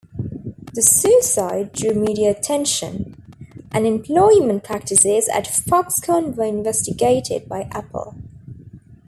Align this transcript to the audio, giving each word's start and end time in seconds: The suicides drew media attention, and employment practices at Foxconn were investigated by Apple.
The 0.73 0.81
suicides 0.81 1.79
drew 1.79 1.93
media 1.93 2.31
attention, 2.31 3.13
and 3.71 3.85
employment 3.85 4.63
practices 4.63 5.29
at 5.29 5.45
Foxconn 5.45 6.33
were 6.35 6.45
investigated 6.45 7.47
by 7.47 7.69
Apple. 7.71 8.15